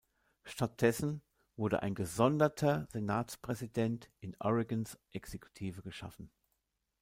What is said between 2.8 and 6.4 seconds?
Senatspräsident in Oregons Exekutive geschaffen.